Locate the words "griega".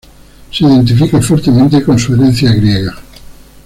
2.53-2.95